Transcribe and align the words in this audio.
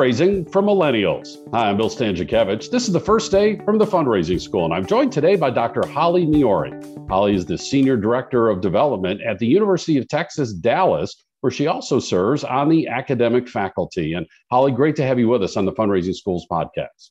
Fundraising 0.00 0.50
for 0.50 0.62
Millennials. 0.62 1.46
Hi, 1.52 1.68
I'm 1.68 1.76
Bill 1.76 1.90
Stanczykiewicz. 1.90 2.70
This 2.70 2.86
is 2.86 2.92
the 2.94 2.98
first 2.98 3.30
day 3.30 3.58
from 3.66 3.76
the 3.76 3.84
Fundraising 3.84 4.40
School, 4.40 4.64
and 4.64 4.72
I'm 4.72 4.86
joined 4.86 5.12
today 5.12 5.36
by 5.36 5.50
Dr. 5.50 5.86
Holly 5.86 6.24
Miori. 6.24 6.72
Holly 7.10 7.34
is 7.34 7.44
the 7.44 7.58
Senior 7.58 7.98
Director 7.98 8.48
of 8.48 8.62
Development 8.62 9.20
at 9.20 9.38
the 9.38 9.46
University 9.46 9.98
of 9.98 10.08
Texas, 10.08 10.54
Dallas, 10.54 11.22
where 11.42 11.50
she 11.50 11.66
also 11.66 12.00
serves 12.00 12.44
on 12.44 12.70
the 12.70 12.88
academic 12.88 13.46
faculty. 13.46 14.14
And 14.14 14.26
Holly, 14.50 14.72
great 14.72 14.96
to 14.96 15.04
have 15.04 15.18
you 15.18 15.28
with 15.28 15.42
us 15.42 15.58
on 15.58 15.66
the 15.66 15.72
Fundraising 15.72 16.14
Schools 16.14 16.46
podcast. 16.50 17.10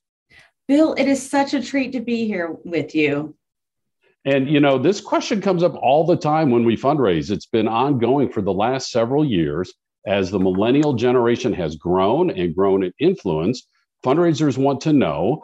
Bill, 0.66 0.94
it 0.94 1.06
is 1.06 1.30
such 1.30 1.54
a 1.54 1.62
treat 1.62 1.92
to 1.92 2.00
be 2.00 2.26
here 2.26 2.56
with 2.64 2.96
you. 2.96 3.36
And, 4.24 4.50
you 4.50 4.58
know, 4.58 4.78
this 4.78 5.00
question 5.00 5.40
comes 5.40 5.62
up 5.62 5.76
all 5.76 6.04
the 6.04 6.16
time 6.16 6.50
when 6.50 6.64
we 6.64 6.76
fundraise. 6.76 7.30
It's 7.30 7.46
been 7.46 7.68
ongoing 7.68 8.32
for 8.32 8.42
the 8.42 8.52
last 8.52 8.90
several 8.90 9.24
years. 9.24 9.72
As 10.06 10.30
the 10.30 10.38
millennial 10.38 10.94
generation 10.94 11.52
has 11.52 11.76
grown 11.76 12.30
and 12.30 12.54
grown 12.54 12.82
in 12.82 12.92
influence, 12.98 13.66
fundraisers 14.04 14.56
want 14.56 14.80
to 14.82 14.92
know 14.92 15.42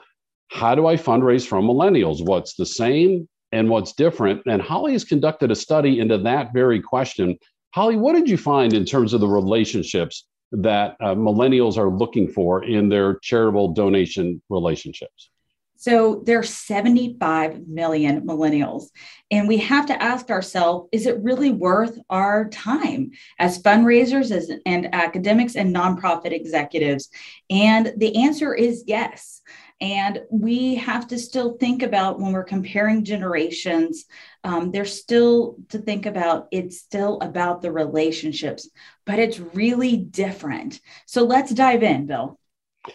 how 0.49 0.75
do 0.75 0.87
I 0.87 0.97
fundraise 0.97 1.47
from 1.47 1.67
millennials? 1.67 2.25
What's 2.25 2.55
the 2.55 2.67
same 2.67 3.29
and 3.53 3.69
what's 3.69 3.93
different? 3.93 4.43
And 4.47 4.63
Holly 4.63 4.93
has 4.93 5.05
conducted 5.05 5.51
a 5.51 5.57
study 5.57 6.01
into 6.01 6.19
that 6.19 6.53
very 6.53 6.81
question. 6.81 7.37
Holly, 7.75 7.97
what 7.97 8.15
did 8.15 8.29
you 8.29 8.39
find 8.39 8.73
in 8.73 8.85
terms 8.85 9.13
of 9.13 9.21
the 9.21 9.29
relationships 9.29 10.27
that 10.53 10.97
uh, 11.01 11.15
millennials 11.15 11.77
are 11.77 11.91
looking 11.91 12.29
for 12.29 12.65
in 12.65 12.89
their 12.89 13.19
charitable 13.23 13.75
donation 13.75 14.41
relationships? 14.49 15.31
So 15.77 16.23
there 16.25 16.39
are 16.39 16.43
75 16.43 17.67
million 17.69 18.23
millennials. 18.23 18.87
And 19.31 19.47
we 19.49 19.59
have 19.59 19.87
to 19.87 20.03
ask 20.03 20.31
ourselves 20.31 20.89
is 20.93 21.07
it 21.07 21.23
really 21.23 21.51
worth 21.51 21.99
our 22.11 22.49
time 22.49 23.11
as 23.39 23.63
fundraisers 23.63 24.31
as, 24.31 24.51
and 24.65 24.95
academics 24.95 25.57
and 25.57 25.75
nonprofit 25.75 26.33
executives? 26.33 27.09
And 27.51 27.93
the 27.97 28.25
answer 28.25 28.55
is 28.55 28.85
yes. 28.87 29.43
And 29.81 30.23
we 30.31 30.77
have 30.77 31.07
to 31.09 31.19
still 31.19 31.59
think 31.59 31.83
about 31.83 32.19
when 32.19 32.33
we're 32.33 32.45
comparing 32.45 33.05
generations, 33.05 34.07
um, 34.43 34.71
there's 34.71 34.99
still 34.99 35.57
to 35.69 35.79
think 35.79 36.07
about 36.07 36.49
it's 36.51 36.79
still 36.79 37.21
about 37.21 37.61
the 37.61 37.71
relationships, 37.71 38.71
but 39.05 39.19
it's 39.19 39.39
really 39.39 39.97
different. 39.99 40.81
So 41.05 41.25
let's 41.25 41.53
dive 41.53 41.83
in, 41.83 42.07
Bill. 42.07 42.39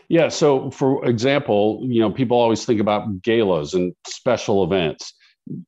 Yeah. 0.10 0.30
So, 0.30 0.72
for 0.72 1.06
example, 1.06 1.80
you 1.84 2.02
know, 2.02 2.12
people 2.12 2.38
always 2.38 2.66
think 2.66 2.80
about 2.80 3.22
galas 3.22 3.74
and 3.74 3.94
special 4.08 4.64
events. 4.64 5.14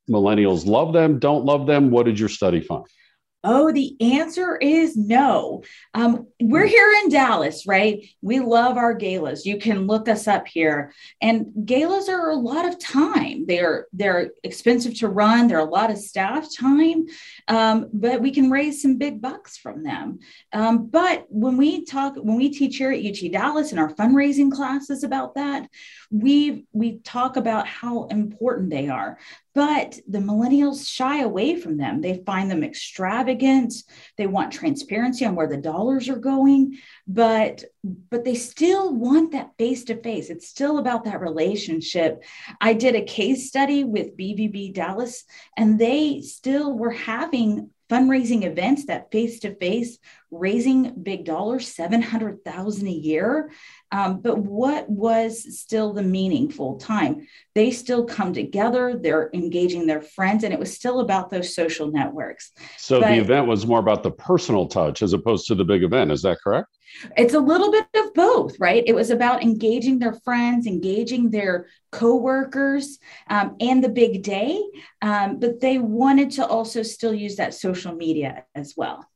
Millennials 0.10 0.66
love 0.66 0.94
them, 0.94 1.20
don't 1.20 1.46
love 1.46 1.66
them. 1.66 1.92
What 1.92 2.06
did 2.06 2.20
your 2.20 2.30
study 2.30 2.62
find? 2.62 2.86
Oh, 3.46 3.74
the 3.74 3.98
answer 4.00 4.56
is 4.56 4.96
no. 4.96 5.64
Um, 5.94 6.28
we're 6.40 6.66
here 6.66 6.94
in 7.04 7.10
Dallas, 7.10 7.68
right? 7.68 8.08
We 8.22 8.40
love 8.40 8.78
our 8.78 8.94
galas. 8.94 9.46
You 9.46 9.58
can 9.58 9.86
look 9.86 10.08
us 10.08 10.30
up 10.30 10.48
here. 10.48 10.94
And 11.22 11.48
galas 11.66 12.08
are 12.08 12.30
a 12.30 12.36
lot 12.36 12.66
of 12.66 12.80
time. 12.80 13.46
They're 13.46 13.88
they're 13.92 14.32
expensive 14.44 14.98
to 15.00 15.10
run. 15.10 15.48
They're 15.48 15.60
a 15.60 15.66
lot 15.66 15.92
of 15.92 15.98
staff 15.98 16.48
time, 16.58 17.08
um, 17.50 17.90
but 17.92 18.22
we 18.22 18.32
can 18.32 18.50
raise 18.50 18.82
some 18.82 18.98
big 18.98 19.22
bucks 19.22 19.58
from 19.58 19.84
them. 19.84 20.20
Um, 20.54 20.88
but 20.88 21.26
when 21.30 21.58
we 21.58 21.84
talk, 21.84 22.16
when 22.16 22.38
we 22.38 22.50
teach 22.50 22.78
here 22.78 22.92
at 22.92 23.06
UT 23.06 23.30
Dallas 23.30 23.74
in 23.74 23.80
our 23.80 23.94
fundraising 23.94 24.54
classes 24.54 25.04
about 25.04 25.36
that, 25.36 25.70
we 26.12 26.66
we 26.72 27.00
talk 27.00 27.36
about 27.36 27.68
how 27.68 28.06
important 28.06 28.70
they 28.70 28.88
are 28.88 29.18
but 29.54 30.00
the 30.08 30.20
millennials 30.20 30.88
shy 30.88 31.22
away 31.22 31.56
from 31.60 31.78
them. 31.78 32.02
They 32.02 32.24
find 32.26 32.50
them 32.50 32.64
extravagant. 32.64 33.74
They 34.18 34.26
want 34.26 34.52
transparency 34.52 35.26
on 35.26 35.36
where 35.36 35.48
the 35.48 35.58
dollars 35.58 36.10
are 36.10 36.18
going. 36.18 36.80
But 37.08 37.64
but 38.10 38.24
they 38.24 38.36
still 38.36 38.94
want 38.94 39.34
that 39.34 39.52
face 39.58 39.84
to 39.86 40.02
face 40.02 40.30
it's 40.30 40.48
still 40.48 40.78
about 40.78 41.04
that 41.06 41.22
relationship. 41.22 42.24
I 42.62 42.74
did 42.74 42.96
a 42.96 43.04
case 43.04 43.48
study 43.48 43.84
with 43.84 44.18
bvb 44.18 44.74
dallas 44.74 45.26
and 45.58 45.78
they 45.78 46.22
still 46.22 46.74
were 46.78 46.92
having 46.92 47.70
fundraising 47.90 48.44
events 48.44 48.86
that 48.86 49.12
face 49.12 49.40
to 49.42 49.56
face 49.56 50.00
raising 50.34 50.94
big 51.04 51.26
dollars 51.26 51.68
700000 51.68 52.88
a 52.88 52.92
year. 52.92 53.52
Um, 53.92 54.22
but 54.22 54.40
what 54.40 54.90
was 54.90 55.60
still 55.60 55.94
the 55.94 56.02
meaningful 56.02 56.78
time? 56.78 57.28
They 57.54 57.70
still 57.72 58.06
come 58.06 58.34
together 58.34 58.98
they're 59.02 59.30
engaging 59.34 59.86
their 59.86 60.02
friends 60.02 60.44
and 60.44 60.54
it 60.54 60.60
was 60.60 60.74
still 60.74 61.00
about 61.00 61.30
those 61.30 61.54
social 61.56 61.92
networks. 61.92 62.52
So 62.78 63.00
but, 63.00 63.10
the 63.10 63.20
event 63.20 63.48
was 63.48 63.68
more 63.68 63.80
about 63.80 64.04
the 64.04 64.12
personal 64.12 64.68
touch 64.68 65.02
as 65.02 65.14
opposed 65.14 65.48
to 65.48 65.56
the 65.56 65.66
big 65.66 65.84
event 65.84 66.12
is 66.12 66.24
that 66.24 66.40
correct? 66.44 66.70
It's 67.18 67.34
a 67.34 67.40
little 67.40 67.72
bit 67.72 67.86
of 67.96 68.14
both 68.14 68.60
right? 68.60 68.84
It 68.86 68.96
was 68.96 69.10
about 69.10 69.44
engaging 69.44 70.00
their 70.00 70.14
friends 70.14 70.66
engaging 70.66 71.30
their 71.30 71.68
coworkers 71.92 72.98
um, 73.30 73.56
and 73.60 73.84
the 73.84 73.90
big 73.90 74.24
day. 74.24 74.62
Um, 75.02 75.40
but 75.40 75.60
they 75.60 75.78
wanted 75.78 76.32
to 76.32 76.46
also 76.46 76.82
still 76.84 77.14
use 77.14 77.36
that 77.36 77.54
social 77.54 77.94
media 77.94 78.46
as 78.56 78.74
well 78.76 79.08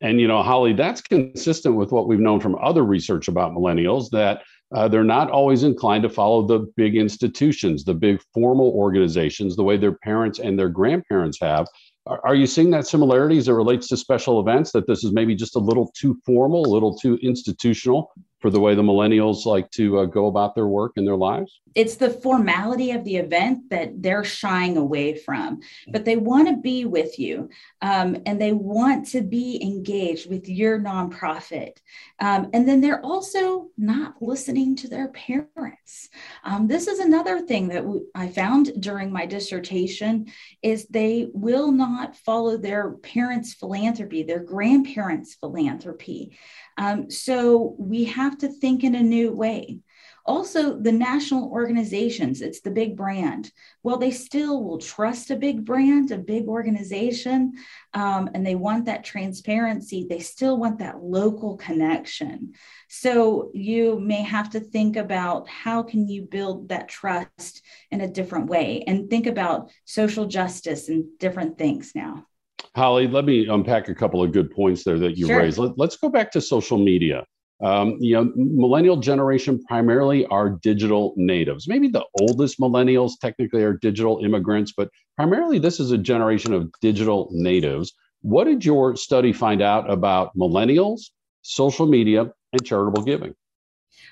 and, 0.00 0.20
you 0.20 0.28
know, 0.28 0.42
Holly, 0.42 0.72
that's 0.72 1.00
consistent 1.00 1.76
with 1.76 1.90
what 1.90 2.06
we've 2.06 2.20
known 2.20 2.40
from 2.40 2.56
other 2.56 2.84
research 2.84 3.28
about 3.28 3.52
millennials 3.52 4.10
that 4.10 4.42
uh, 4.74 4.88
they're 4.88 5.04
not 5.04 5.30
always 5.30 5.62
inclined 5.62 6.02
to 6.02 6.10
follow 6.10 6.46
the 6.46 6.70
big 6.76 6.96
institutions, 6.96 7.84
the 7.84 7.94
big 7.94 8.20
formal 8.34 8.72
organizations, 8.72 9.56
the 9.56 9.62
way 9.62 9.76
their 9.76 9.96
parents 9.98 10.38
and 10.38 10.58
their 10.58 10.68
grandparents 10.68 11.38
have. 11.40 11.66
Are, 12.06 12.20
are 12.26 12.34
you 12.34 12.46
seeing 12.46 12.70
that 12.72 12.86
similarity 12.86 13.38
as 13.38 13.48
it 13.48 13.52
relates 13.52 13.88
to 13.88 13.96
special 13.96 14.40
events, 14.40 14.72
that 14.72 14.86
this 14.86 15.02
is 15.02 15.12
maybe 15.12 15.34
just 15.34 15.56
a 15.56 15.60
little 15.60 15.90
too 15.96 16.18
formal, 16.26 16.66
a 16.66 16.72
little 16.72 16.96
too 16.96 17.18
institutional 17.22 18.10
for 18.40 18.50
the 18.50 18.60
way 18.60 18.74
the 18.74 18.82
millennials 18.82 19.46
like 19.46 19.70
to 19.72 20.00
uh, 20.00 20.04
go 20.04 20.26
about 20.26 20.54
their 20.54 20.66
work 20.66 20.92
and 20.96 21.06
their 21.06 21.16
lives? 21.16 21.60
It's 21.74 21.96
the 21.96 22.10
formality 22.10 22.90
of 22.92 23.04
the 23.04 23.16
event 23.16 23.68
that 23.70 24.02
they're 24.02 24.24
shying 24.24 24.76
away 24.76 25.14
from, 25.14 25.60
but 25.88 26.04
they 26.04 26.16
want 26.16 26.48
to 26.48 26.56
be 26.56 26.84
with 26.84 27.18
you 27.18 27.50
um, 27.82 28.16
and 28.24 28.40
they 28.40 28.52
want 28.52 29.06
to 29.08 29.20
be 29.20 29.60
engaged 29.62 30.28
with 30.28 30.48
your 30.48 30.80
nonprofit. 30.80 31.76
Um, 32.18 32.50
and 32.54 32.66
then 32.66 32.80
they're 32.80 33.04
also 33.04 33.68
not 33.76 34.14
listening 34.20 34.76
to 34.76 34.88
their 34.88 35.08
parents. 35.08 36.08
Um, 36.44 36.66
this 36.66 36.86
is 36.86 36.98
another 36.98 37.40
thing 37.40 37.68
that 37.68 37.82
w- 37.82 38.06
I 38.14 38.28
found 38.28 38.80
during 38.80 39.12
my 39.12 39.26
dissertation 39.26 40.26
is 40.62 40.86
they 40.86 41.28
will 41.32 41.72
not 41.72 42.16
follow 42.16 42.56
their 42.56 42.92
parents' 42.92 43.54
philanthropy, 43.54 44.22
their 44.22 44.40
grandparents' 44.42 45.34
philanthropy. 45.34 46.38
Um, 46.78 47.10
so 47.10 47.74
we 47.78 48.04
have 48.04 48.25
to 48.38 48.48
think 48.48 48.84
in 48.84 48.94
a 48.94 49.02
new 49.02 49.32
way. 49.32 49.80
Also, 50.26 50.76
the 50.76 50.90
national 50.90 51.50
organizations, 51.52 52.42
it's 52.42 52.60
the 52.60 52.70
big 52.70 52.96
brand. 52.96 53.52
Well, 53.84 53.96
they 53.96 54.10
still 54.10 54.64
will 54.64 54.78
trust 54.78 55.30
a 55.30 55.36
big 55.36 55.64
brand, 55.64 56.10
a 56.10 56.18
big 56.18 56.48
organization, 56.48 57.52
um, 57.94 58.28
and 58.34 58.44
they 58.44 58.56
want 58.56 58.86
that 58.86 59.04
transparency. 59.04 60.04
They 60.08 60.18
still 60.18 60.58
want 60.58 60.80
that 60.80 61.00
local 61.00 61.56
connection. 61.56 62.54
So 62.88 63.52
you 63.54 64.00
may 64.00 64.22
have 64.22 64.50
to 64.50 64.60
think 64.60 64.96
about 64.96 65.48
how 65.48 65.84
can 65.84 66.08
you 66.08 66.22
build 66.22 66.70
that 66.70 66.88
trust 66.88 67.62
in 67.92 68.00
a 68.00 68.08
different 68.08 68.48
way 68.48 68.82
and 68.88 69.08
think 69.08 69.26
about 69.26 69.70
social 69.84 70.26
justice 70.26 70.88
and 70.88 71.04
different 71.20 71.56
things 71.56 71.92
now. 71.94 72.26
Holly, 72.74 73.06
let 73.06 73.24
me 73.24 73.46
unpack 73.48 73.88
a 73.88 73.94
couple 73.94 74.22
of 74.22 74.32
good 74.32 74.50
points 74.50 74.82
there 74.82 74.98
that 74.98 75.16
you 75.16 75.28
sure. 75.28 75.38
raised. 75.38 75.58
Let, 75.58 75.78
us 75.78 75.96
go 75.96 76.08
back 76.08 76.32
to 76.32 76.40
social 76.40 76.78
media. 76.78 77.24
Um, 77.62 77.96
you 78.00 78.14
know, 78.14 78.30
millennial 78.36 78.98
generation 78.98 79.62
primarily 79.66 80.26
are 80.26 80.50
digital 80.50 81.14
natives. 81.16 81.66
Maybe 81.66 81.88
the 81.88 82.04
oldest 82.20 82.60
millennials 82.60 83.12
technically 83.20 83.62
are 83.62 83.72
digital 83.72 84.18
immigrants, 84.22 84.72
but 84.76 84.90
primarily 85.16 85.58
this 85.58 85.80
is 85.80 85.90
a 85.90 85.98
generation 85.98 86.52
of 86.52 86.70
digital 86.80 87.28
natives. 87.32 87.94
What 88.20 88.44
did 88.44 88.64
your 88.64 88.96
study 88.96 89.32
find 89.32 89.62
out 89.62 89.90
about 89.90 90.36
millennials, 90.36 91.10
social 91.42 91.86
media, 91.86 92.32
and 92.52 92.64
charitable 92.64 93.04
giving? 93.04 93.34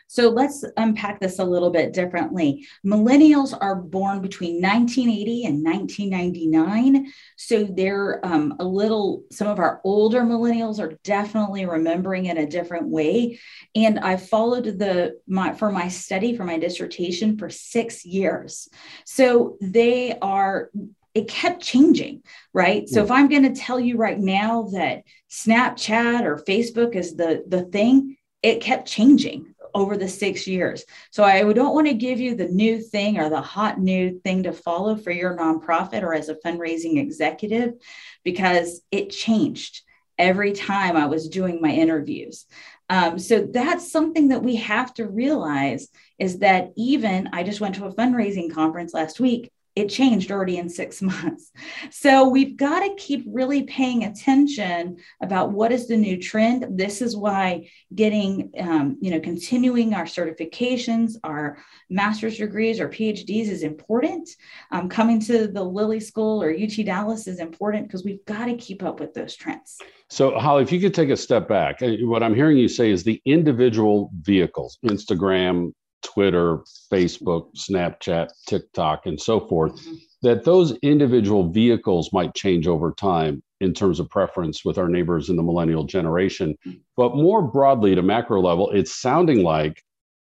So 0.07 0.29
let's 0.29 0.65
unpack 0.77 1.19
this 1.19 1.39
a 1.39 1.45
little 1.45 1.71
bit 1.71 1.93
differently. 1.93 2.67
Millennials 2.87 3.57
are 3.59 3.75
born 3.75 4.21
between 4.21 4.61
1980 4.61 5.47
and 5.47 5.65
1999. 5.65 7.13
So 7.37 7.65
they're 7.65 8.25
um, 8.25 8.55
a 8.61 8.65
little, 8.65 9.25
some 9.33 9.49
of 9.49 9.59
our 9.59 9.81
older 9.83 10.23
millennials 10.23 10.79
are 10.79 10.99
definitely 11.05 11.67
remembering 11.67 12.27
in 12.27 12.39
a 12.39 12.47
different 12.47 12.89
way. 12.89 13.41
And 13.75 13.99
I 13.99 14.17
followed 14.17 14.79
the, 14.79 15.19
my, 15.27 15.55
for 15.55 15.73
my 15.73 15.89
study, 15.89 16.37
for 16.37 16.45
my 16.45 16.59
dissertation 16.59 17.39
for 17.39 17.51
six 17.51 18.05
years. 18.05 18.69
So 19.05 19.57
they 19.61 20.19
are 20.21 20.71
it 21.15 21.29
kept 21.29 21.63
changing, 21.63 22.25
right? 22.53 22.89
So 22.89 23.01
if 23.05 23.11
I'm 23.11 23.29
going 23.29 23.45
to 23.45 23.61
tell 23.61 23.79
you 23.79 23.97
right 23.97 24.19
now 24.19 24.63
that 24.73 25.05
Snapchat 25.31 26.25
or 26.25 26.43
Facebook 26.43 26.97
is 26.97 27.15
the 27.15 27.45
the 27.47 27.63
thing, 27.63 28.17
it 28.43 28.61
kept 28.61 28.89
changing 28.89 29.54
over 29.75 29.97
the 29.97 30.09
six 30.09 30.47
years. 30.47 30.85
So 31.11 31.25
I 31.25 31.53
don't 31.53 31.75
want 31.75 31.89
to 31.89 31.95
give 31.95 32.21
you 32.21 32.35
the 32.37 32.49
new 32.49 32.81
thing 32.81 33.19
or 33.19 33.29
the 33.29 33.41
hot 33.41 33.81
new 33.81 34.21
thing 34.21 34.45
to 34.45 34.53
follow 34.53 34.97
for 34.97 35.11
your 35.11 35.37
nonprofit 35.37 36.03
or 36.03 36.15
as 36.15 36.29
a 36.29 36.37
fundraising 36.37 36.99
executive 36.99 37.75
because 38.23 38.81
it 38.91 39.11
changed. 39.11 39.83
every 40.17 40.53
time 40.53 40.97
I 40.97 41.07
was 41.07 41.29
doing 41.29 41.61
my 41.61 41.71
interviews. 41.71 42.47
Um, 42.89 43.19
so 43.19 43.49
that's 43.53 43.91
something 43.91 44.29
that 44.29 44.43
we 44.43 44.57
have 44.57 44.95
to 44.95 45.07
realize 45.09 45.89
is 46.19 46.39
that 46.39 46.71
even 46.77 47.31
I 47.33 47.43
just 47.43 47.61
went 47.61 47.75
to 47.77 47.87
a 47.87 47.95
fundraising 47.95 48.53
conference 48.53 48.95
last 48.95 49.19
week 49.19 49.51
it 49.77 49.89
changed 49.89 50.31
already 50.31 50.59
in 50.59 50.69
six 50.69 51.03
months. 51.03 51.51
So 51.91 52.29
we've 52.29 52.57
got 52.57 52.81
to 52.81 52.95
keep 52.97 53.25
really 53.27 53.65
paying 53.65 54.05
attention 54.05 54.97
about 55.21 55.53
what 55.53 55.73
is 55.73 55.89
the 55.89 55.97
new 55.97 56.21
trend. 56.21 56.79
This 56.79 57.03
is 57.03 57.17
why 57.17 57.69
getting, 57.95 58.51
um, 58.59 58.99
you 59.01 59.11
know, 59.11 59.21
continuing 59.21 59.95
our 59.95 60.05
certifications, 60.05 61.15
our 61.25 61.59
master's 61.91 62.39
degrees, 62.39 62.81
or 62.81 62.89
PhDs 62.89 63.49
is 63.49 63.63
important. 63.63 64.29
Um, 64.71 64.89
coming 64.89 65.21
to 65.21 65.49
the 65.49 65.63
Lilly 65.63 66.01
School 66.01 66.43
or 66.43 66.51
UT 66.51 66.85
Dallas 66.85 67.27
is 67.27 67.41
important 67.41 67.89
because 67.89 68.05
we've 68.05 68.25
got 68.27 68.47
to 68.47 68.57
keep 68.57 68.83
up 68.83 69.01
with 69.01 69.15
those 69.15 69.35
trends. 69.35 69.79
So, 70.11 70.39
Holly, 70.39 70.63
if 70.63 70.71
you 70.71 70.81
could 70.81 70.95
take 70.95 71.11
a 71.11 71.17
step 71.17 71.49
back, 71.49 71.83
uh, 71.83 71.93
what 72.03 72.23
I'm 72.23 72.35
hearing 72.35 72.57
you 72.57 72.69
say 72.69 72.91
is 72.91 73.03
the 73.03 73.21
individual 73.25 74.11
vehicles, 74.21 74.79
Instagram, 74.85 75.73
Twitter, 76.05 76.59
Facebook, 76.93 77.49
Snapchat, 77.57 78.29
TikTok, 78.47 79.07
and 79.07 79.21
so 79.21 79.41
forth, 79.41 79.75
mm-hmm. 79.75 79.95
that 80.23 80.45
those 80.45 80.77
individual 80.83 81.49
vehicles 81.49 82.13
might 82.13 82.35
change 82.35 82.69
over 82.69 82.93
time 82.93 83.43
in 83.61 83.73
terms 83.73 83.99
of 83.99 84.09
preference 84.11 84.65
with 84.65 84.79
our 84.79 84.89
neighbors 84.89 85.31
in 85.31 85.37
the 85.37 85.43
millennial 85.43 85.85
generation. 85.85 86.57
Mm-hmm. 86.67 86.79
But 86.97 87.17
more 87.17 87.43
broadly, 87.43 87.93
at 87.93 87.99
a 87.99 88.03
macro 88.03 88.41
level, 88.41 88.71
it's 88.71 88.95
sounding 88.95 89.43
like 89.43 89.83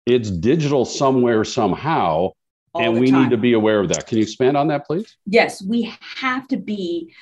it's 0.07 0.31
digital 0.31 0.85
somewhere, 0.85 1.45
somehow. 1.45 2.31
All 2.73 2.83
and 2.83 3.01
we 3.01 3.11
time. 3.11 3.23
need 3.23 3.31
to 3.31 3.37
be 3.37 3.55
aware 3.55 3.81
of 3.81 3.89
that. 3.89 4.07
Can 4.07 4.19
you 4.19 4.23
expand 4.23 4.57
on 4.57 4.69
that, 4.69 4.87
please? 4.87 5.17
Yes, 5.27 5.61
we 5.61 5.93
have 6.01 6.47
to 6.49 6.57
be 6.57 7.13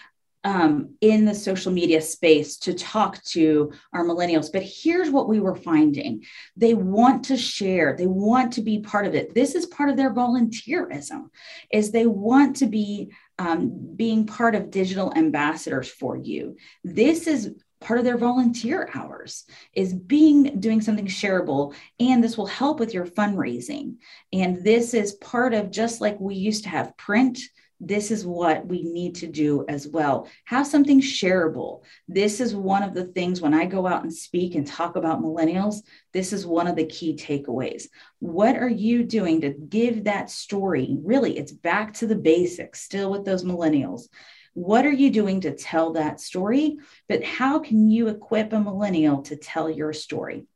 um, 0.49 0.95
in 1.03 1.27
the 1.27 1.35
social 1.35 1.71
media 1.71 2.01
space 2.01 2.57
to 2.57 2.73
talk 2.73 3.23
to 3.25 3.71
our 3.93 4.03
millennials. 4.03 4.51
But 4.51 4.63
here's 4.63 5.11
what 5.11 5.29
we 5.29 5.41
were 5.41 5.55
finding 5.55 6.25
they 6.57 6.73
want 6.73 7.27
to 7.27 7.37
share, 7.37 7.95
they 7.95 8.07
want 8.07 8.55
to 8.55 8.63
be 8.63 8.81
part 8.81 9.05
of 9.05 9.15
it. 9.15 9.35
This 9.35 9.55
is 9.55 9.67
part 9.67 9.91
of 9.91 9.99
their 9.99 10.15
volunteerism, 10.15 11.29
is 11.71 11.91
they 11.91 12.07
want 12.07 12.57
to 12.57 12.67
be 12.67 13.13
um, 13.39 13.95
being 13.95 14.25
part 14.25 14.55
of 14.55 14.71
digital 14.71 15.13
ambassadors 15.15 15.91
for 15.91 16.17
you. 16.17 16.57
This 16.83 17.27
is 17.27 17.55
part 17.81 17.99
of 17.99 18.07
their 18.07 18.19
volunteer 18.19 18.89
hours 18.95 19.45
is 19.75 19.93
being 19.93 20.59
doing 20.59 20.81
something 20.81 21.07
shareable 21.07 21.75
and 22.01 22.25
this 22.25 22.37
will 22.37 22.47
help 22.47 22.81
with 22.81 22.93
your 22.93 23.07
fundraising 23.07 23.95
and 24.33 24.65
this 24.65 24.95
is 24.95 25.13
part 25.13 25.55
of 25.55 25.71
just 25.71 26.01
like 26.01 26.19
we 26.19 26.35
used 26.35 26.65
to 26.65 26.71
have 26.71 26.97
print 26.97 27.39
this 27.81 28.11
is 28.11 28.27
what 28.27 28.67
we 28.67 28.83
need 28.83 29.15
to 29.17 29.27
do 29.27 29.65
as 29.69 29.87
well. 29.87 30.29
Have 30.47 30.67
something 30.67 31.01
shareable. 31.01 31.83
This 32.09 32.41
is 32.41 32.55
one 32.55 32.83
of 32.83 32.95
the 32.95 33.05
things 33.05 33.41
when 33.41 33.55
I 33.55 33.67
go 33.67 33.87
out 33.87 34.03
and 34.03 34.13
speak 34.13 34.55
and 34.55 34.67
talk 34.67 34.97
about 34.97 35.23
millennials, 35.23 35.83
this 36.13 36.33
is 36.33 36.47
one 36.47 36.67
of 36.67 36.77
the 36.77 36.87
key 36.87 37.15
takeaways. 37.17 37.85
What 38.19 38.57
are 38.57 38.69
you 38.69 39.05
doing 39.05 39.43
to 39.43 39.51
give 39.51 40.05
that 40.05 40.31
story? 40.31 40.97
Really, 41.03 41.39
it's 41.39 41.53
back 41.53 41.95
to 41.95 42.07
the 42.07 42.17
basics, 42.17 42.83
still 42.83 43.11
with 43.11 43.25
those 43.25 43.45
millennials. 43.45 44.09
What 44.55 44.85
are 44.85 44.93
you 44.93 45.11
doing 45.11 45.41
to 45.43 45.55
tell 45.55 45.93
that 45.93 46.21
story? 46.21 46.79
But 47.09 47.23
how 47.23 47.61
can 47.61 47.89
you 47.89 48.09
equip 48.09 48.53
a 48.53 48.59
millennial 48.59 49.23
to 49.23 49.37
tell 49.37 49.71
your 49.71 49.93
story? 49.93 50.47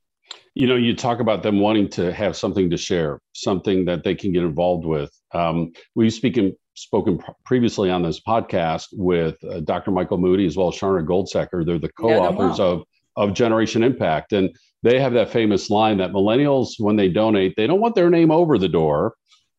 You 0.55 0.67
know, 0.67 0.77
you 0.77 0.97
talk 0.97 1.21
about 1.21 1.43
them 1.43 1.61
wanting 1.61 1.89
to 1.91 2.13
have 2.13 2.37
something 2.37 2.71
to 2.71 2.77
share, 2.77 3.21
something 3.33 3.85
that 3.85 4.03
they 4.03 4.15
can 4.15 4.33
get 4.33 4.43
involved 4.43 4.85
with. 4.85 5.11
Um, 5.33 5.73
we 5.95 6.11
speak 6.11 6.37
in 6.37 6.55
spoken 6.75 7.19
previously 7.45 7.91
on 7.91 8.03
this 8.03 8.21
podcast 8.21 8.87
with 8.93 9.43
uh, 9.45 9.61
Dr. 9.61 9.91
Michael 9.91 10.19
Moody 10.19 10.47
as 10.47 10.57
well 10.57 10.69
as 10.69 10.75
Sharna 10.75 11.07
Goldseker. 11.07 11.65
They're 11.65 11.79
the 11.79 11.93
co-authors 11.93 12.59
well. 12.59 12.73
of 12.73 12.83
of 13.17 13.35
Generation 13.35 13.83
Impact, 13.83 14.33
and 14.33 14.57
they 14.83 14.99
have 14.99 15.13
that 15.13 15.31
famous 15.31 15.69
line 15.69 15.99
that 15.99 16.13
millennials, 16.13 16.75
when 16.79 16.97
they 16.97 17.09
donate, 17.09 17.55
they 17.57 17.67
don't 17.67 17.81
want 17.81 17.95
their 17.95 18.09
name 18.09 18.31
over 18.31 18.57
the 18.57 18.69
door. 18.69 19.15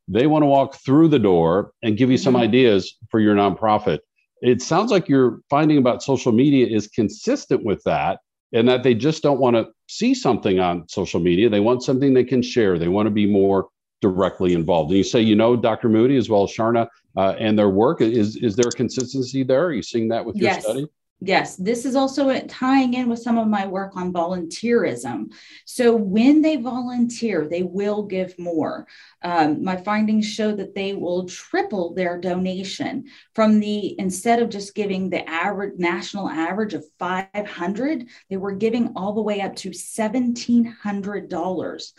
They 0.08 0.28
want 0.28 0.42
to 0.42 0.48
walk 0.48 0.76
through 0.78 1.10
the 1.10 1.20
door 1.20 1.72
and 1.84 1.96
give 1.96 2.10
you 2.10 2.18
some 2.18 2.34
mm-hmm. 2.34 2.44
ideas 2.44 2.98
for 3.10 3.20
your 3.20 3.36
nonprofit. 3.36 4.00
It 4.42 4.62
sounds 4.62 4.92
like 4.92 5.08
you're 5.08 5.40
finding 5.50 5.78
about 5.78 6.04
social 6.04 6.32
media 6.32 6.66
is 6.66 6.88
consistent 6.88 7.64
with 7.64 7.82
that, 7.86 8.20
and 8.54 8.68
that 8.68 8.84
they 8.84 8.96
just 8.96 9.24
don't 9.24 9.40
want 9.40 9.56
to 9.56 9.68
see 9.88 10.14
something 10.14 10.60
on 10.60 10.88
social 10.90 11.20
media. 11.20 11.50
They 11.50 11.60
want 11.60 11.84
something 11.84 12.14
they 12.14 12.24
can 12.24 12.42
share. 12.42 12.78
They 12.78 12.88
want 12.88 13.06
to 13.06 13.12
be 13.12 13.26
more 13.26 13.68
directly 14.02 14.54
involved. 14.54 14.90
And 14.90 14.98
you 14.98 15.04
say, 15.04 15.22
you 15.22 15.36
know, 15.36 15.56
Dr. 15.56 15.88
Moody 15.88 16.18
as 16.18 16.30
well 16.30 16.44
as 16.44 16.52
Sharna 16.52 16.88
uh, 17.18 17.36
and 17.40 17.58
their 17.58 17.70
work. 17.70 18.02
Is 18.02 18.38
is 18.38 18.56
there 18.56 18.72
consistency 18.72 19.44
there? 19.44 19.66
Are 19.66 19.74
you 19.74 19.84
seeing 19.84 20.10
that 20.10 20.26
with 20.26 20.36
your 20.36 20.54
study? 20.60 20.88
Yes, 21.26 21.56
this 21.56 21.86
is 21.86 21.96
also 21.96 22.38
tying 22.48 22.96
in 22.96 23.08
with 23.08 23.20
some 23.20 23.38
of 23.38 23.48
my 23.48 23.66
work 23.66 23.96
on 23.96 24.12
volunteerism. 24.12 25.32
So, 25.64 25.96
when 25.96 26.42
they 26.42 26.58
volunteer, 26.58 27.48
they 27.48 27.64
will 27.64 28.04
give 28.04 28.38
more. 28.38 28.88
Um, 29.22 29.64
my 29.64 29.78
findings 29.78 30.26
show 30.26 30.54
that 30.54 30.76
they 30.76 30.96
will 30.96 31.26
triple 31.26 31.94
their 31.94 32.20
donation 32.20 33.06
from 33.34 33.62
the 33.62 33.98
instead 33.98 34.42
of 34.42 34.50
just 34.50 34.76
giving 34.76 35.10
the 35.10 35.26
average 35.30 35.80
national 35.80 36.28
average 36.28 36.74
of 36.74 36.84
500, 37.00 38.06
they 38.30 38.36
were 38.36 38.52
giving 38.52 38.92
all 38.98 39.14
the 39.14 39.22
way 39.22 39.40
up 39.40 39.56
to 39.58 39.70
$1,700. 39.70 41.94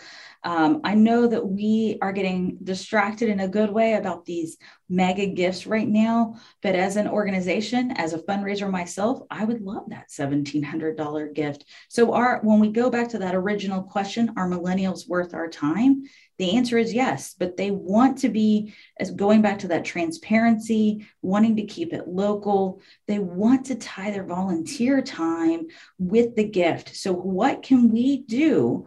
Um, 0.44 0.82
I 0.84 0.94
know 0.94 1.26
that 1.26 1.46
we 1.46 1.96
are 2.02 2.12
getting 2.12 2.58
distracted 2.62 3.30
in 3.30 3.40
a 3.40 3.48
good 3.48 3.70
way 3.70 3.94
about 3.94 4.26
these 4.26 4.58
mega 4.90 5.26
gifts 5.26 5.66
right 5.66 5.88
now, 5.88 6.38
but 6.62 6.74
as 6.74 6.96
an 6.96 7.08
organization, 7.08 7.92
as 7.92 8.12
a 8.12 8.18
fundraiser 8.18 8.70
myself, 8.70 9.20
I 9.30 9.46
would 9.46 9.62
love 9.62 9.84
that 9.88 10.10
$1,700 10.10 11.32
gift. 11.32 11.64
So, 11.88 12.12
our 12.12 12.40
when 12.42 12.60
we 12.60 12.68
go 12.68 12.90
back 12.90 13.08
to 13.10 13.18
that 13.18 13.34
original 13.34 13.82
question, 13.82 14.34
are 14.36 14.48
millennials 14.48 15.08
worth 15.08 15.32
our 15.32 15.48
time? 15.48 16.02
The 16.38 16.56
answer 16.56 16.76
is 16.76 16.92
yes, 16.92 17.34
but 17.38 17.56
they 17.56 17.70
want 17.70 18.18
to 18.18 18.28
be 18.28 18.74
as 18.98 19.12
going 19.12 19.40
back 19.40 19.60
to 19.60 19.68
that 19.68 19.84
transparency, 19.84 21.06
wanting 21.22 21.56
to 21.56 21.64
keep 21.64 21.92
it 21.92 22.08
local. 22.08 22.82
They 23.06 23.18
want 23.18 23.66
to 23.66 23.76
tie 23.76 24.10
their 24.10 24.24
volunteer 24.24 25.00
time 25.00 25.68
with 25.98 26.34
the 26.34 26.44
gift. 26.44 26.96
So, 26.96 27.14
what 27.14 27.62
can 27.62 27.90
we 27.90 28.18
do 28.18 28.86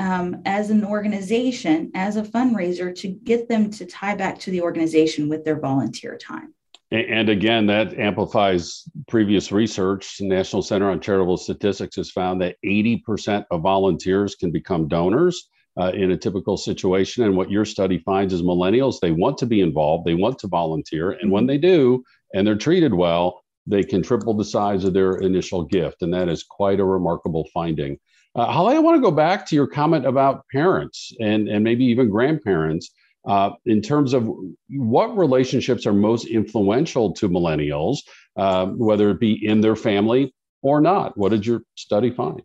um, 0.00 0.40
as 0.46 0.70
an 0.70 0.84
organization, 0.84 1.90
as 1.94 2.16
a 2.16 2.22
fundraiser, 2.22 2.94
to 2.96 3.08
get 3.08 3.48
them 3.48 3.70
to 3.70 3.84
tie 3.84 4.14
back 4.14 4.38
to 4.40 4.50
the 4.50 4.62
organization 4.62 5.28
with 5.28 5.44
their 5.44 5.60
volunteer 5.60 6.16
time. 6.16 6.54
And 6.90 7.28
again, 7.28 7.66
that 7.66 7.96
amplifies 7.98 8.82
previous 9.06 9.52
research. 9.52 10.16
The 10.18 10.26
National 10.26 10.62
Center 10.62 10.90
on 10.90 11.00
Charitable 11.00 11.36
Statistics 11.36 11.94
has 11.96 12.10
found 12.10 12.40
that 12.40 12.56
80% 12.64 13.44
of 13.52 13.60
volunteers 13.60 14.34
can 14.34 14.50
become 14.50 14.88
donors 14.88 15.48
uh, 15.78 15.92
in 15.94 16.10
a 16.10 16.16
typical 16.16 16.56
situation. 16.56 17.24
And 17.24 17.36
what 17.36 17.50
your 17.50 17.64
study 17.64 17.98
finds 17.98 18.32
is 18.32 18.42
millennials, 18.42 18.98
they 19.00 19.12
want 19.12 19.38
to 19.38 19.46
be 19.46 19.60
involved, 19.60 20.04
they 20.04 20.14
want 20.14 20.38
to 20.40 20.48
volunteer. 20.48 21.12
And 21.12 21.30
when 21.30 21.46
they 21.46 21.58
do, 21.58 22.02
and 22.34 22.44
they're 22.44 22.56
treated 22.56 22.92
well, 22.92 23.44
they 23.66 23.84
can 23.84 24.02
triple 24.02 24.34
the 24.34 24.44
size 24.44 24.84
of 24.84 24.94
their 24.94 25.16
initial 25.18 25.64
gift. 25.64 26.02
And 26.02 26.12
that 26.14 26.28
is 26.28 26.42
quite 26.42 26.80
a 26.80 26.84
remarkable 26.84 27.46
finding. 27.54 27.98
Uh, 28.34 28.46
Holly, 28.46 28.76
I 28.76 28.78
want 28.78 28.96
to 28.96 29.02
go 29.02 29.10
back 29.10 29.46
to 29.48 29.56
your 29.56 29.66
comment 29.66 30.06
about 30.06 30.44
parents 30.52 31.12
and, 31.20 31.48
and 31.48 31.64
maybe 31.64 31.84
even 31.86 32.08
grandparents 32.08 32.90
uh, 33.26 33.50
in 33.66 33.82
terms 33.82 34.14
of 34.14 34.30
what 34.70 35.16
relationships 35.16 35.86
are 35.86 35.92
most 35.92 36.26
influential 36.26 37.12
to 37.14 37.28
millennials, 37.28 37.98
uh, 38.36 38.66
whether 38.66 39.10
it 39.10 39.20
be 39.20 39.44
in 39.44 39.60
their 39.60 39.76
family 39.76 40.32
or 40.62 40.80
not. 40.80 41.16
What 41.18 41.30
did 41.30 41.44
your 41.44 41.62
study 41.74 42.10
find? 42.10 42.42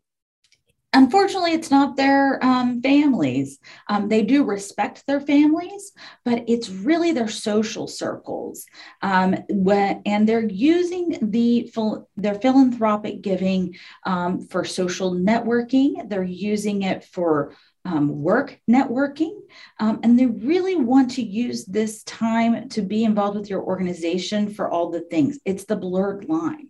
Unfortunately, 0.95 1.51
it's 1.51 1.69
not 1.69 1.97
their 1.97 2.43
um, 2.43 2.81
families. 2.81 3.59
Um, 3.87 4.07
they 4.07 4.23
do 4.23 4.43
respect 4.43 5.05
their 5.05 5.19
families, 5.19 5.91
but 6.23 6.43
it's 6.47 6.69
really 6.69 7.11
their 7.11 7.27
social 7.27 7.87
circles. 7.87 8.65
Um, 9.01 9.35
when, 9.49 10.01
and 10.05 10.27
they're 10.27 10.47
using 10.47 11.17
the 11.21 11.71
their 12.15 12.35
philanthropic 12.35 13.21
giving 13.21 13.75
um, 14.05 14.39
for 14.47 14.63
social 14.63 15.11
networking. 15.11 16.09
They're 16.09 16.23
using 16.23 16.83
it 16.83 17.03
for 17.03 17.53
um, 17.83 18.21
work 18.21 18.59
networking, 18.69 19.37
um, 19.79 19.99
and 20.01 20.17
they 20.17 20.25
really 20.25 20.75
want 20.75 21.11
to 21.11 21.21
use 21.21 21.65
this 21.65 22.03
time 22.03 22.69
to 22.69 22.81
be 22.81 23.03
involved 23.03 23.37
with 23.37 23.49
your 23.49 23.61
organization 23.61 24.49
for 24.49 24.71
all 24.71 24.89
the 24.89 25.01
things. 25.01 25.39
It's 25.45 25.65
the 25.65 25.75
blurred 25.75 26.27
line. 26.27 26.69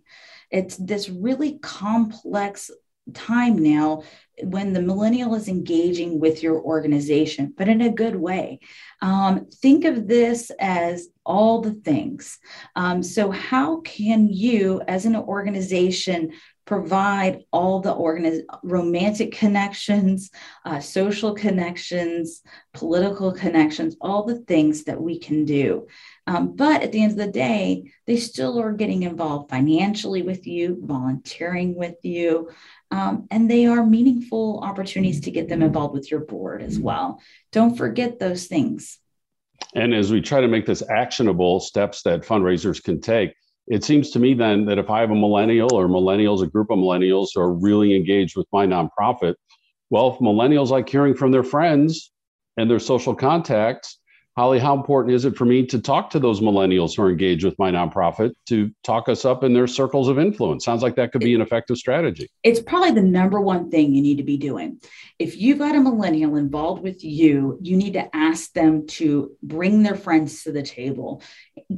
It's 0.50 0.76
this 0.76 1.08
really 1.08 1.58
complex 1.58 2.70
time 3.14 3.58
now 3.58 4.02
when 4.42 4.72
the 4.72 4.82
millennial 4.82 5.34
is 5.34 5.48
engaging 5.48 6.20
with 6.20 6.42
your 6.42 6.60
organization, 6.60 7.54
but 7.56 7.68
in 7.68 7.80
a 7.80 7.92
good 7.92 8.16
way. 8.16 8.60
Um, 9.00 9.46
think 9.46 9.84
of 9.84 10.06
this 10.06 10.50
as 10.58 11.08
all 11.24 11.60
the 11.60 11.74
things. 11.74 12.38
Um, 12.74 13.02
so, 13.02 13.30
how 13.30 13.80
can 13.80 14.28
you, 14.28 14.82
as 14.86 15.06
an 15.06 15.16
organization, 15.16 16.32
provide 16.66 17.44
all 17.52 17.80
the 17.80 17.94
organiz- 17.94 18.44
romantic 18.62 19.32
connections, 19.32 20.30
uh, 20.64 20.80
social 20.80 21.32
connections, 21.32 22.42
political 22.74 23.32
connections, 23.32 23.96
all 24.00 24.24
the 24.24 24.40
things 24.40 24.84
that 24.84 25.00
we 25.00 25.18
can 25.18 25.44
do. 25.44 25.86
Um, 26.26 26.56
but 26.56 26.82
at 26.82 26.90
the 26.90 27.02
end 27.02 27.12
of 27.12 27.18
the 27.18 27.30
day, 27.30 27.92
they 28.06 28.16
still 28.16 28.60
are 28.60 28.72
getting 28.72 29.04
involved 29.04 29.48
financially 29.48 30.22
with 30.22 30.46
you, 30.46 30.78
volunteering 30.82 31.76
with 31.76 31.96
you, 32.02 32.50
um, 32.90 33.28
and 33.30 33.48
they 33.48 33.66
are 33.66 33.86
meaningful 33.86 34.60
opportunities 34.62 35.20
to 35.22 35.30
get 35.30 35.48
them 35.48 35.62
involved 35.62 35.94
with 35.94 36.10
your 36.10 36.20
board 36.20 36.62
as 36.62 36.78
well. 36.78 37.20
Don't 37.52 37.76
forget 37.76 38.18
those 38.18 38.46
things. 38.46 38.98
And 39.74 39.94
as 39.94 40.10
we 40.10 40.20
try 40.20 40.40
to 40.40 40.48
make 40.48 40.66
this 40.66 40.82
actionable 40.88 41.60
steps 41.60 42.02
that 42.02 42.22
fundraisers 42.22 42.82
can 42.82 43.00
take, 43.00 43.34
it 43.66 43.84
seems 43.84 44.10
to 44.10 44.18
me 44.18 44.34
then 44.34 44.64
that 44.66 44.78
if 44.78 44.90
I 44.90 45.00
have 45.00 45.10
a 45.10 45.14
millennial 45.14 45.70
or 45.70 45.88
millennials, 45.88 46.42
a 46.42 46.46
group 46.46 46.70
of 46.70 46.78
millennials 46.78 47.28
who 47.34 47.40
are 47.40 47.52
really 47.52 47.96
engaged 47.96 48.36
with 48.36 48.46
my 48.52 48.66
nonprofit, 48.66 49.34
well, 49.90 50.12
if 50.12 50.18
millennials 50.20 50.70
like 50.70 50.88
hearing 50.88 51.14
from 51.14 51.32
their 51.32 51.44
friends 51.44 52.12
and 52.56 52.70
their 52.70 52.78
social 52.78 53.14
contacts, 53.14 53.98
Holly, 54.36 54.58
how 54.58 54.76
important 54.76 55.14
is 55.14 55.24
it 55.24 55.34
for 55.34 55.46
me 55.46 55.64
to 55.64 55.80
talk 55.80 56.10
to 56.10 56.18
those 56.18 56.42
millennials 56.42 56.94
who 56.94 57.02
are 57.02 57.08
engaged 57.08 57.42
with 57.42 57.58
my 57.58 57.70
nonprofit 57.70 58.34
to 58.48 58.70
talk 58.84 59.08
us 59.08 59.24
up 59.24 59.42
in 59.42 59.54
their 59.54 59.66
circles 59.66 60.08
of 60.08 60.18
influence? 60.18 60.62
Sounds 60.62 60.82
like 60.82 60.94
that 60.96 61.10
could 61.10 61.22
be 61.22 61.34
an 61.34 61.40
effective 61.40 61.78
strategy. 61.78 62.28
It's 62.42 62.60
probably 62.60 62.90
the 62.90 63.00
number 63.00 63.40
one 63.40 63.70
thing 63.70 63.94
you 63.94 64.02
need 64.02 64.18
to 64.18 64.22
be 64.22 64.36
doing. 64.36 64.78
If 65.18 65.38
you've 65.38 65.58
got 65.58 65.74
a 65.74 65.80
millennial 65.80 66.36
involved 66.36 66.82
with 66.82 67.02
you, 67.02 67.58
you 67.62 67.78
need 67.78 67.94
to 67.94 68.14
ask 68.14 68.52
them 68.52 68.86
to 68.88 69.30
bring 69.42 69.82
their 69.82 69.94
friends 69.94 70.42
to 70.42 70.52
the 70.52 70.62
table. 70.62 71.22